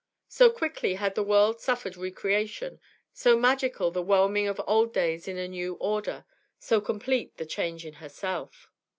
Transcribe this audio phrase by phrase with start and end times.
[0.29, 2.79] So quickly had the world suffered re creation,
[3.13, 6.25] so magical the whelming of old days in a new order,
[6.57, 8.67] so complete the change in herself.